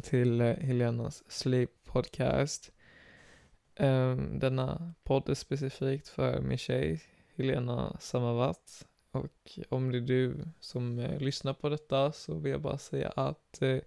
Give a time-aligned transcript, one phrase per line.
[0.00, 2.72] välkommen till eh, Helenas Sleep Podcast.
[3.78, 7.02] Um, denna podd är specifikt för min tjej
[7.36, 8.86] Helena Samavat.
[9.12, 13.08] Och om det är du som eh, lyssnar på detta så vill jag bara säga
[13.08, 13.78] att eh,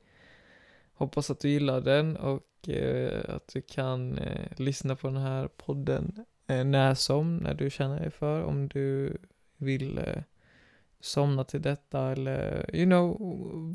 [0.94, 5.48] hoppas att du gillar den och eh, att du kan eh, lyssna på den här
[5.48, 9.18] podden eh, när som, när du känner dig för, om du
[9.58, 10.00] vill
[11.00, 13.18] somna till detta eller you know,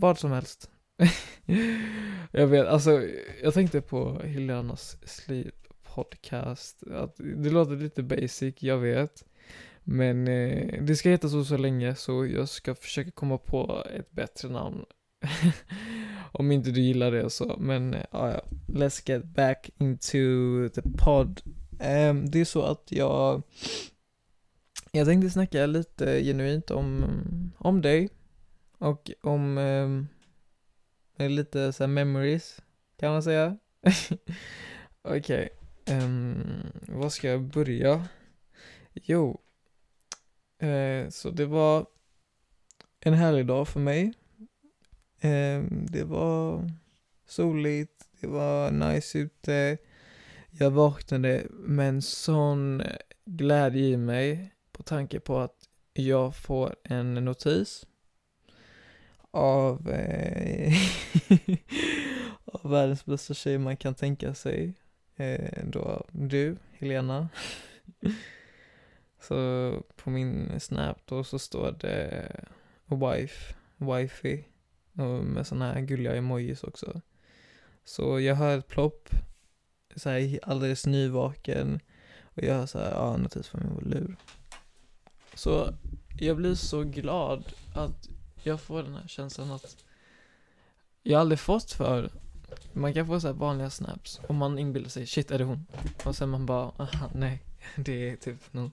[0.00, 0.70] vad som helst.
[2.30, 3.02] jag vet, alltså
[3.42, 5.54] jag tänkte på Helenas Sleep
[5.94, 9.24] podcast, att det låter lite basic, jag vet.
[9.84, 14.10] Men eh, det ska heta så så länge så jag ska försöka komma på ett
[14.10, 14.84] bättre namn.
[16.32, 20.18] Om inte du gillar det så, men eh, ja, ja, let's get back into
[20.74, 21.40] the pod.
[21.70, 23.42] Um, det är så att jag
[24.92, 27.04] jag tänkte snacka lite genuint om,
[27.58, 28.08] om dig
[28.78, 30.08] och om um,
[31.18, 32.62] lite så memories,
[32.96, 33.56] kan man säga.
[35.02, 35.48] Okej,
[35.84, 36.04] okay.
[36.04, 38.08] um, var ska jag börja?
[38.92, 39.40] Jo,
[40.62, 41.86] uh, så det var
[43.00, 44.12] en härlig dag för mig.
[45.22, 46.70] Um, det var
[47.26, 49.78] soligt, det var nice ute.
[50.50, 52.82] Jag vaknade med en sån
[53.24, 57.86] glädje i mig på tanke på att jag får en notis
[59.30, 60.72] av, eh,
[62.44, 64.74] av världens bästa tjej man kan tänka sig.
[65.16, 67.28] Eh, då du, Helena.
[69.20, 72.32] så på min snap då så står det
[72.84, 74.44] wife, wifey
[75.22, 77.00] med sådana här gulliga emojis också.
[77.84, 79.08] Så jag hör ett plopp,
[79.96, 81.80] så här alldeles nyvaken
[82.22, 84.16] och jag hör så här, ja, notis från min lur.
[85.34, 85.74] Så
[86.18, 88.08] jag blir så glad att
[88.48, 89.84] jag får den här känslan att
[91.02, 92.10] jag aldrig fått för
[92.72, 95.66] man kan få så vanliga snaps och man inbillar sig shit är det hon?
[96.04, 97.42] Och sen man bara aha nej
[97.76, 98.72] det är typ någon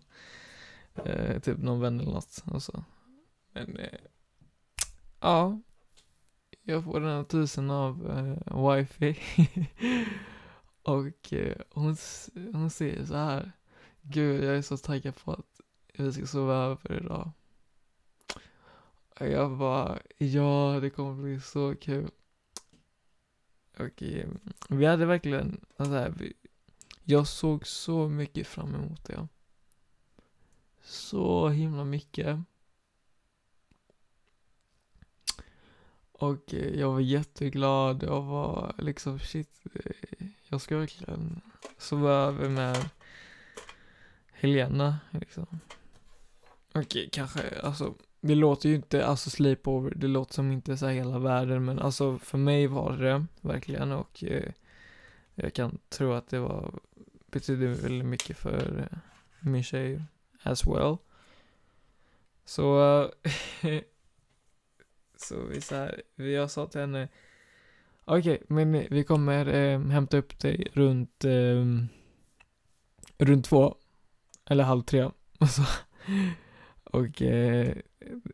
[1.06, 2.84] eh, typ någon vän eller något och så.
[3.54, 4.00] Men eh,
[5.20, 5.62] ja
[6.64, 9.20] jag får den här tusen av eh, wifi
[10.84, 11.98] och eh, hon,
[12.54, 13.52] hon säger så här
[14.02, 15.62] gud jag är så taggad på att
[15.94, 17.32] vi ska sova över idag.
[19.20, 22.12] Jag bara, ja det kommer bli så kul.
[23.78, 24.28] Och eh,
[24.70, 26.34] vi hade verkligen, alltså vi,
[27.04, 29.28] jag såg så mycket fram emot det.
[30.82, 32.40] Så himla mycket.
[36.12, 41.42] Och eh, jag var jätteglad, jag var liksom shit, eh, jag ska verkligen
[41.78, 42.90] sova över med
[44.32, 45.60] Helena liksom.
[46.74, 47.96] Okej, eh, kanske, alltså,
[48.28, 52.18] det låter ju inte, alltså sleepover, det låter som inte så hela världen, men alltså
[52.18, 54.52] för mig var det verkligen och eh,
[55.36, 56.80] jag kan tro att det var,
[57.32, 58.98] betydde väldigt mycket för eh,
[59.40, 60.02] min tjej
[60.44, 60.98] as well.
[62.46, 63.02] Så,
[63.62, 63.82] eh,
[65.18, 67.08] så vi så här, jag sa till henne,
[68.06, 71.66] okej, okay, men vi kommer eh, hämta upp dig runt, eh,
[73.18, 73.76] runt två,
[74.46, 75.04] eller halv tre.
[75.40, 75.64] Och så
[76.96, 77.76] och eh,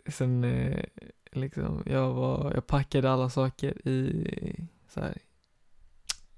[0.08, 0.84] sen eh,
[1.32, 5.18] liksom, jag var, jag packade alla saker i så här,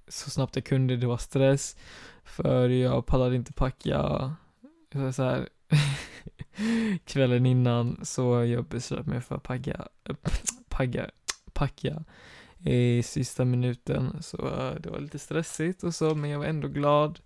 [0.07, 1.77] så snabbt jag kunde, det var stress.
[2.23, 4.35] För jag pallade inte packa
[5.13, 5.49] så, här,
[7.05, 9.87] kvällen innan, så jag beslöt mig för att packa,
[10.69, 11.09] packa,
[11.53, 12.03] packa
[12.59, 14.23] i sista minuten.
[14.23, 17.19] Så eh, det var lite stressigt och så, men jag var ändå glad.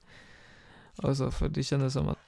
[0.95, 2.26] Alltså, för det kändes som att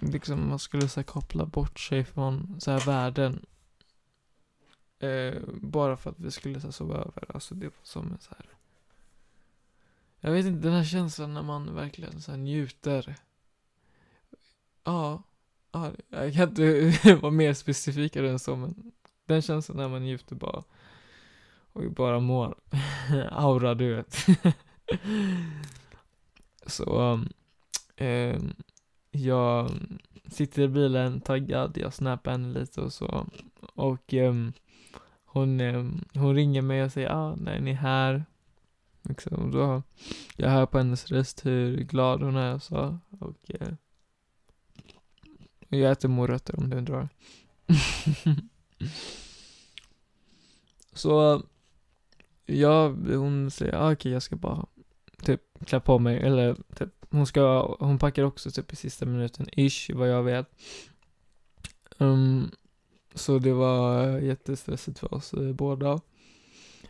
[0.00, 3.46] liksom man skulle så koppla bort sig från så här världen.
[4.98, 7.24] Eh, bara för att vi skulle så här, sova över.
[7.34, 8.46] Alltså det var som en så här.
[10.20, 13.14] Jag vet inte, den här känslan när man verkligen så här njuter.
[14.84, 15.22] Ja,
[15.72, 18.92] ja, jag kan inte vara mer specifikare än så, men
[19.26, 20.64] den känslan när man njuter bara.
[21.72, 22.54] Och bara mår.
[23.30, 24.26] Aura, du vet.
[26.66, 27.28] så, um,
[27.98, 28.54] um,
[29.10, 29.70] jag
[30.28, 33.26] sitter i bilen taggad, jag snappar henne lite och så.
[33.74, 34.52] Och um,
[35.24, 38.24] hon, um, hon ringer mig och säger, ah, när ni är här.
[39.02, 39.82] Liksom, då,
[40.36, 42.98] jag hör på hennes röst hur glad hon är och så.
[43.20, 43.68] Och uh,
[45.68, 47.08] jag äter morötter om du undrar.
[50.92, 51.42] så,
[52.46, 54.66] ja, hon säger, ah, okej okay, jag ska bara
[55.22, 59.46] typ klä på mig, eller typ hon ska, hon packar också typ i sista minuten,
[59.52, 60.46] ish, vad jag vet.
[61.98, 62.50] Um,
[63.14, 66.00] så det var jättestressigt för oss eh, båda.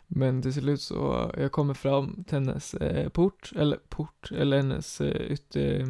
[0.06, 5.00] Men till slut så, jag kommer fram till hennes eh, port, eller port, eller hennes
[5.00, 5.87] eh, ytter, eh,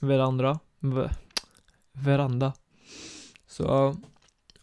[0.00, 1.08] veranda, v
[1.92, 2.52] veranda.
[3.46, 3.96] Så,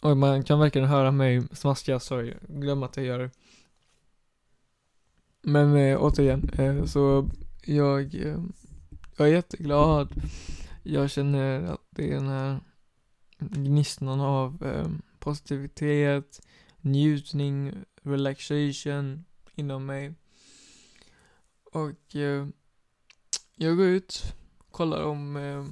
[0.00, 3.30] och man kan verkligen höra mig smaska, sorry, glöm att jag gör det.
[5.42, 7.28] Men eh, återigen, eh, så
[7.64, 8.38] jag, eh,
[9.16, 10.14] jag är jätteglad.
[10.82, 12.60] Jag känner att det är den här
[13.38, 16.46] gnistan av eh, positivitet,
[16.80, 17.72] njutning,
[18.02, 19.24] relaxation
[19.54, 20.14] inom mig.
[21.64, 22.46] Och eh,
[23.54, 24.34] jag går ut,
[24.70, 25.64] kollar om eh,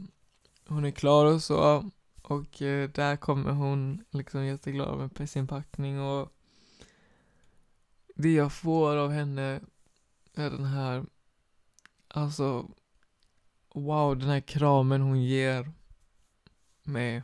[0.67, 1.91] hon är klar och så.
[2.23, 6.33] Och eh, där kommer hon liksom jätteglad med sin packning och
[8.15, 9.61] det jag får av henne
[10.35, 11.05] är den här,
[12.09, 12.71] alltså,
[13.75, 15.73] wow, den här kramen hon ger
[16.83, 17.23] mig.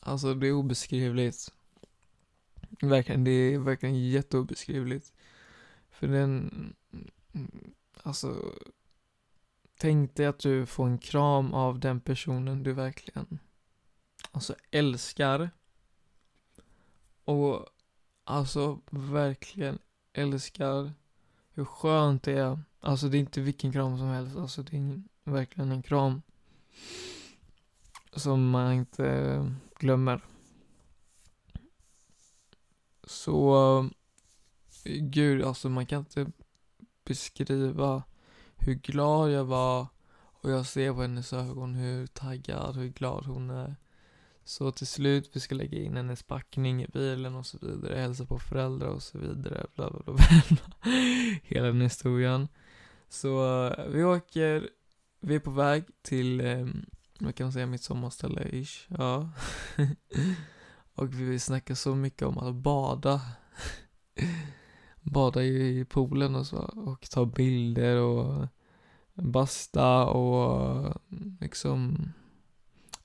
[0.00, 1.52] Alltså det är obeskrivligt.
[2.80, 5.12] Verkligen, det är verkligen jätteobeskrivligt.
[5.90, 6.74] För den,
[8.02, 8.54] alltså,
[9.76, 13.38] tänk dig att du får en kram av den personen du verkligen,
[14.30, 15.50] alltså älskar.
[17.24, 17.66] Och
[18.24, 19.78] alltså verkligen
[20.12, 20.92] älskar
[21.54, 22.58] hur skönt det är.
[22.80, 26.22] Alltså det är inte vilken kram som helst, alltså det är verkligen en kram
[28.12, 30.24] som man inte glömmer.
[33.04, 33.88] Så,
[34.84, 36.32] gud alltså man kan inte
[37.04, 38.02] beskriva
[38.56, 39.86] hur glad jag var
[40.42, 43.76] och jag ser på hennes ögon hur taggad, hur glad hon är.
[44.50, 48.24] Så till slut, vi ska lägga in hennes packning i bilen och så vidare, hälsa
[48.24, 50.92] på föräldrar och så vidare, bla bla bla, bla.
[51.42, 52.48] Hela den historien.
[53.08, 54.68] Så eh, vi åker,
[55.20, 56.66] vi är på väg till, eh,
[57.18, 59.30] vad kan man säga, mitt sommarställe ish, ja.
[60.94, 63.20] och vi snackar så mycket om att bada.
[65.00, 68.46] bada i poolen och så, och ta bilder och
[69.14, 71.00] basta och
[71.40, 72.12] liksom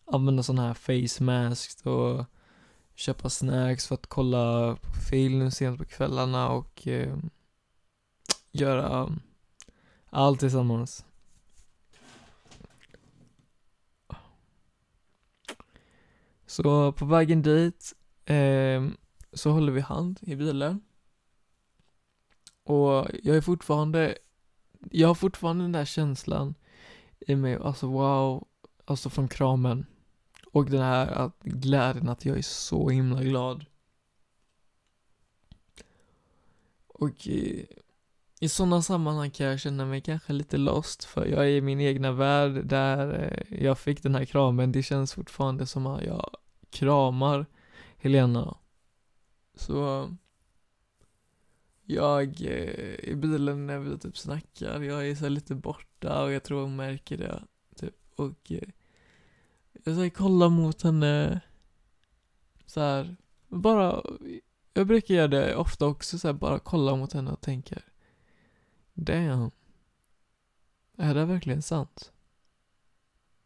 [0.06, 2.25] använda sådana här face masks och
[2.96, 7.18] köpa snacks för att kolla på film sent på kvällarna och eh,
[8.52, 9.22] göra um,
[10.10, 11.06] allt tillsammans.
[16.46, 17.94] Så på vägen dit
[18.25, 18.88] eh,
[19.34, 20.81] så håller vi hand i bilen.
[22.63, 24.18] Och jag är fortfarande,
[24.92, 26.56] jag har fortfarande den där känslan
[27.19, 28.48] i mig, alltså wow,
[28.86, 29.86] alltså från kramen.
[30.56, 33.66] Och den här att, glädjen att jag är så himla glad.
[36.88, 37.68] Och i,
[38.40, 41.81] i sådana sammanhang kan jag känna mig kanske lite lost, för jag är i min
[41.81, 44.72] egna värld där eh, jag fick den här kramen.
[44.72, 46.38] Det känns fortfarande som att jag
[46.69, 47.46] kramar
[47.98, 48.58] Helena.
[49.56, 50.10] Så
[51.84, 56.44] jag, eh, i bilen när vi typ snackar, jag är så lite borta och jag
[56.44, 57.44] tror hon märker det.
[57.75, 57.96] Typ.
[58.16, 58.69] Och eh,
[59.83, 61.42] jag så kolla mot henne
[62.66, 63.16] så här,
[63.48, 64.04] bara,
[64.74, 67.83] jag brukar göra det ofta också så här, bara kolla mot henne och tänker
[68.94, 69.51] Damn.
[70.98, 72.12] Är det verkligen sant?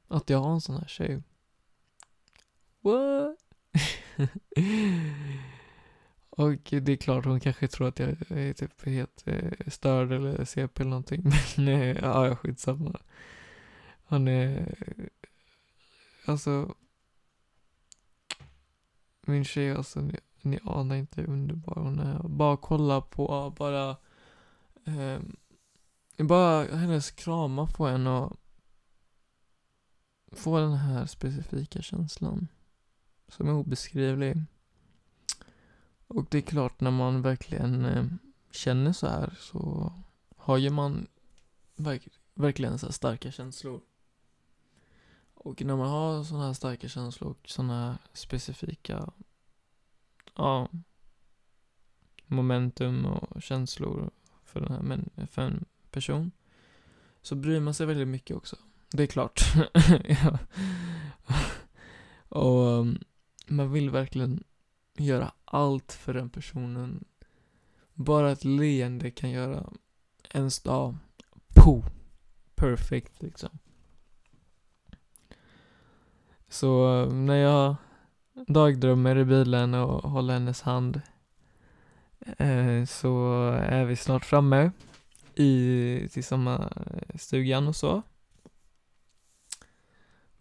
[0.08, 1.24] Att jag har en sån här tjej?
[2.82, 3.38] What?
[6.30, 10.46] och det är klart hon kanske tror att jag är typ helt eh, störd eller
[10.46, 11.24] CP eller någonting.
[11.58, 13.00] Men eh, ja, skitsamma.
[14.04, 14.76] Hon är
[16.30, 16.76] Alltså,
[19.22, 22.20] min tjej alltså, ni, ni anar inte hur underbar hon är.
[22.24, 23.98] Bara kolla på, bara,
[24.86, 25.20] eh,
[26.18, 28.40] bara hennes kramar på en och
[30.32, 32.48] få den här specifika känslan
[33.28, 34.44] som är obeskrivlig.
[36.08, 38.06] Och det är klart, när man verkligen eh,
[38.52, 39.94] känner så här så
[40.38, 41.08] har ju man
[41.76, 43.82] verk verkligen så här starka känslor.
[45.40, 49.10] Och när man har sådana här starka känslor och sådana här specifika,
[50.36, 50.70] ja,
[52.26, 54.12] momentum och känslor
[54.44, 56.32] för, den här, men, för en person,
[57.22, 58.56] så bryr man sig väldigt mycket också.
[58.92, 59.42] Det är klart.
[60.08, 60.40] ja.
[62.30, 63.00] Och um,
[63.48, 64.44] man vill verkligen
[64.98, 67.06] göra allt för den personen.
[67.94, 69.74] Bara ett leende kan göra
[70.34, 70.96] ens dag,
[71.56, 71.84] po,
[72.56, 73.50] perfect liksom.
[76.50, 77.76] Så när jag
[78.48, 81.02] dagdrömmer i bilen och håller hennes hand
[82.38, 84.72] eh, så är vi snart framme
[85.36, 88.02] i, till sommarstugan och så.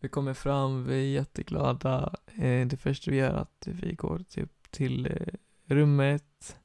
[0.00, 2.14] Vi kommer fram, vi är jätteglada.
[2.26, 5.34] Eh, det första vi gör är att vi går typ till eh,
[5.64, 6.56] rummet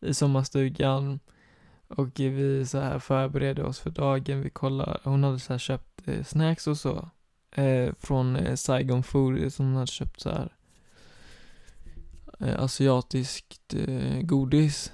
[0.00, 1.20] i sommarstugan
[1.88, 4.40] och vi så här förbereder oss för dagen.
[4.40, 7.10] Vi kollar, hon hade så här köpt eh, snacks och så
[7.50, 10.56] eh, från eh, Saigon Food som hon hade köpt så här
[12.40, 14.92] eh, asiatiskt eh, godis.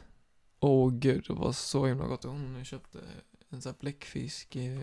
[0.61, 2.25] Åh gud, det var så himla gott.
[2.25, 2.99] Hon köpte
[3.49, 4.57] en sån här bläckfisk.
[4.57, 4.81] Eh,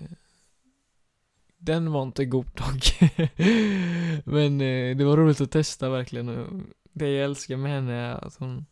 [1.58, 3.00] den var inte god dock.
[4.25, 6.66] Men eh, det var roligt att testa verkligen.
[6.94, 8.66] Det jag älskar med henne är att hon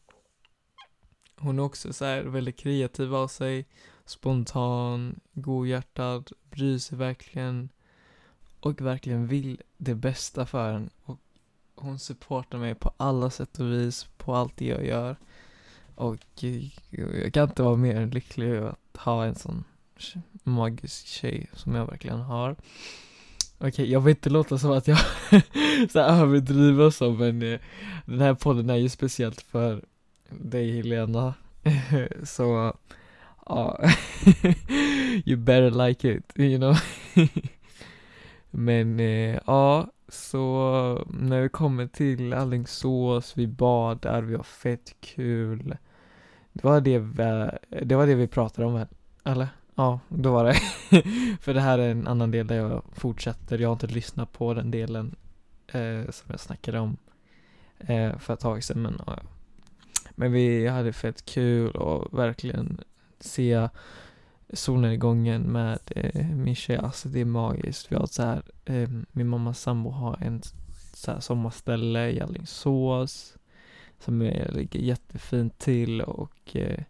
[1.39, 3.67] hon är också så här väldigt kreativ av sig,
[4.05, 7.69] spontan, godhjärtad, bryr sig verkligen
[8.59, 10.89] och verkligen vill det bästa för en.
[11.03, 11.19] Och
[11.75, 15.15] hon supportar mig på alla sätt och vis, på allt det jag gör.
[15.95, 16.17] Och
[16.89, 19.63] jag kan inte vara mer lycklig över att ha en sån
[20.43, 22.51] magisk tjej som jag verkligen har.
[23.57, 24.99] Okej, okay, jag vill inte låta som att jag
[25.91, 27.59] så överdriver så, men eh,
[28.05, 29.85] den här podden är ju speciellt för
[30.29, 31.33] dig Helena.
[32.23, 32.75] så,
[33.45, 33.79] ja,
[35.25, 36.77] you better like it, you know.
[38.51, 45.77] Men eh, ja, så när vi kommer till Alingsås, vi badar, vi har fett kul.
[46.53, 47.49] Det var det vi,
[47.85, 48.87] det var det vi pratade om väl?
[49.23, 49.47] Eller?
[49.75, 50.53] Ja, då var det.
[51.41, 53.59] För det här är en annan del där jag fortsätter.
[53.59, 55.15] Jag har inte lyssnat på den delen
[55.67, 56.97] eh, som jag snackade om
[57.79, 59.19] eh, för ett tag sedan, men ja.
[60.15, 62.81] Men vi hade fett kul och verkligen
[63.19, 63.69] se
[64.53, 67.91] solnedgången med eh, min tjej, alltså det är magiskt.
[67.91, 70.41] Vi har så här, eh, min mammas sambo har en
[70.93, 73.37] så här sommarställe i Alingsås
[73.99, 76.83] som är, ligger jättefint till och eh,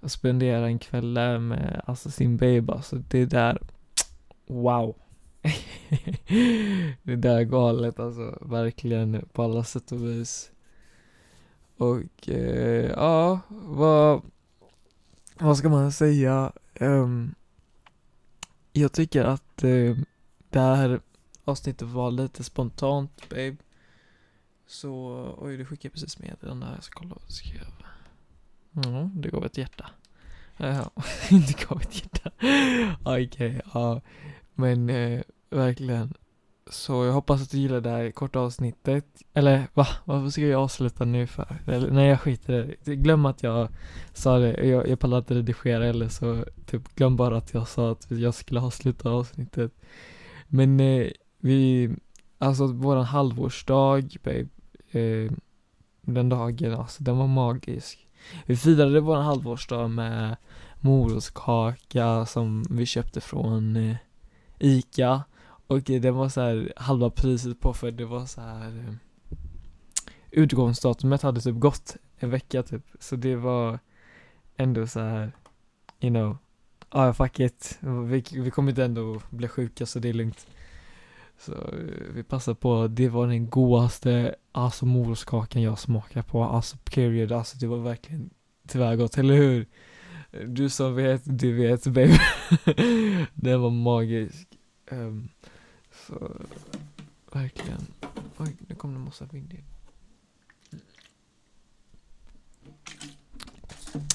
[0.00, 3.62] jag spenderar en kväll där med alltså sin baby, alltså det där,
[4.46, 4.96] wow.
[7.02, 10.50] det där är galet alltså, verkligen på alla sätt och vis.
[11.76, 14.22] Och eh, ja, vad,
[15.40, 16.52] vad ska man säga?
[16.80, 17.34] Um,
[18.72, 19.96] jag tycker att uh,
[20.50, 21.00] det här
[21.44, 23.56] avsnittet var lite spontant, babe.
[24.66, 26.74] Så, oj, du skickade precis meddelande här.
[26.74, 27.66] Jag ska kolla vad du skrev.
[28.72, 29.90] Ja, det gav ett hjärta.
[30.56, 30.90] Ja,
[31.30, 32.30] det gav ett hjärta.
[33.04, 34.00] Okej, okay, ja.
[34.54, 36.14] Men eh, verkligen.
[36.70, 39.04] Så jag hoppas att du gillar det här korta avsnittet.
[39.34, 39.86] Eller va?
[40.04, 41.62] Varför ska jag avsluta nu för?
[41.66, 42.96] Eller, nej jag skiter i det.
[42.96, 43.68] Glöm att jag
[44.12, 44.66] sa det.
[44.66, 48.34] Jag, jag pallar inte redigera eller så typ glöm bara att jag sa att jag
[48.34, 49.72] skulle avsluta avsnittet.
[50.48, 51.06] Men eh,
[51.40, 51.90] vi,
[52.38, 54.48] alltså våran halvårsdag babe,
[54.90, 55.32] eh,
[56.02, 58.08] den dagen alltså den var magisk.
[58.46, 60.36] Vi firade våran halvårsdag med
[60.80, 63.96] morotskaka som vi köpte från eh,
[64.58, 65.22] Ica
[65.70, 68.94] och den var så här halva priset på för det var så här eh,
[70.30, 73.78] Utgångsdatumet hade typ gått en vecka typ, så det var
[74.56, 75.32] ändå så här
[76.00, 76.36] You know,
[76.90, 80.46] ja ah, fuck it, vi, vi kommer inte ändå bli sjuka så det är lugnt.
[81.38, 86.76] Så eh, vi passade på, det var den godaste, alltså morotskakan jag smakade på, alltså
[86.76, 88.30] period, alltså det var verkligen
[88.68, 89.66] tyvärr gott, eller hur?
[90.46, 92.18] Du som vet, du vet baby.
[93.34, 94.48] Den var magisk.
[94.90, 95.28] Um,
[96.10, 96.32] Alltså
[97.32, 97.86] verkligen.
[98.38, 99.64] Oj, nu kom det en massa vind in.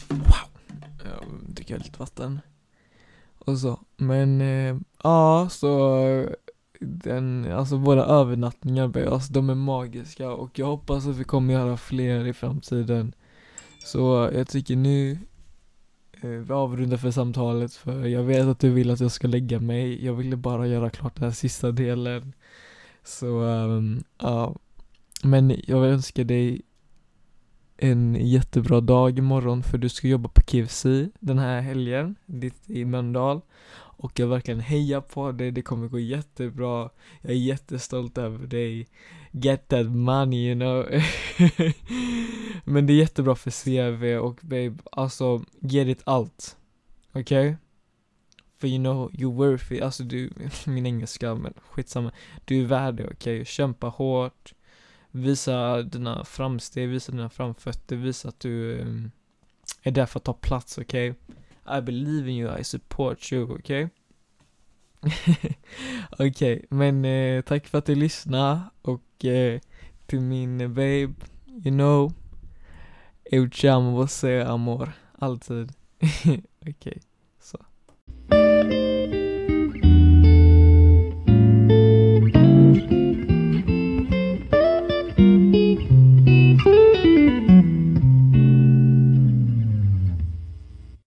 [0.09, 0.49] Wow!
[1.03, 2.39] Jag dricker lite vatten.
[3.37, 3.79] Och så.
[3.97, 6.29] Men, eh, ja, så
[6.79, 11.77] den, alltså våra övernattningar, alltså de är magiska och jag hoppas att vi kommer göra
[11.77, 13.15] fler i framtiden.
[13.85, 15.19] Så jag tycker nu
[16.25, 19.59] Eh, vi avrundar för samtalet för jag vet att du vill att jag ska lägga
[19.59, 20.05] mig.
[20.05, 22.33] Jag ville bara göra klart den här sista delen.
[23.03, 24.55] Så, um, ja.
[25.23, 26.61] Men jag vill önska dig
[27.77, 30.85] en jättebra dag imorgon för du ska jobba på KFC
[31.19, 33.41] den här helgen, ditt i Mölndal.
[33.97, 36.89] Och jag verkligen hejar på dig, det kommer gå jättebra.
[37.21, 38.87] Jag är jättestolt över dig.
[39.31, 40.85] Get that money you know.
[42.63, 46.57] Men det är jättebra för CV och babe, alltså ge ditt allt.
[47.11, 47.21] Okej?
[47.21, 47.55] Okay?
[48.57, 49.81] För you know, you're worth it.
[49.81, 50.29] Alltså du,
[50.65, 52.11] min engelska, men skitsamma.
[52.45, 53.13] Du är värd det, okej?
[53.13, 53.45] Okay?
[53.45, 54.53] Kämpa hårt.
[55.11, 59.11] Visa dina framsteg, visa dina framfötter, visa att du um,
[59.83, 61.11] är där för att ta plats, okej?
[61.11, 61.35] Okay?
[61.65, 63.83] I believe in you, I support you, okej?
[63.83, 63.89] Okay?
[66.11, 69.59] okej, okay, men eh, tack för att du lyssnade och eh,
[70.05, 71.13] till min babe,
[71.63, 72.13] you know,
[73.25, 75.71] eu te amo você, amor, alltid.
[76.01, 76.99] okej, okay.